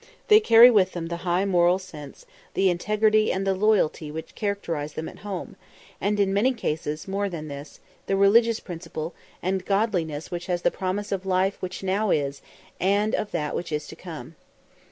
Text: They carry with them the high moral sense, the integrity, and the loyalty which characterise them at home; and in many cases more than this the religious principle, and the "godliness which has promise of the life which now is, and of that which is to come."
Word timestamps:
They 0.29 0.39
carry 0.39 0.71
with 0.71 0.93
them 0.93 1.09
the 1.09 1.17
high 1.17 1.45
moral 1.45 1.77
sense, 1.77 2.25
the 2.55 2.71
integrity, 2.71 3.31
and 3.31 3.45
the 3.45 3.53
loyalty 3.53 4.09
which 4.09 4.33
characterise 4.33 4.93
them 4.95 5.07
at 5.07 5.19
home; 5.19 5.55
and 6.01 6.19
in 6.19 6.33
many 6.33 6.55
cases 6.55 7.07
more 7.07 7.29
than 7.29 7.49
this 7.49 7.79
the 8.07 8.15
religious 8.15 8.59
principle, 8.59 9.13
and 9.43 9.59
the 9.59 9.63
"godliness 9.63 10.31
which 10.31 10.47
has 10.47 10.63
promise 10.63 11.11
of 11.11 11.21
the 11.21 11.29
life 11.29 11.61
which 11.61 11.83
now 11.83 12.09
is, 12.09 12.41
and 12.79 13.13
of 13.13 13.29
that 13.29 13.55
which 13.55 13.71
is 13.71 13.85
to 13.89 13.95
come." 13.95 14.33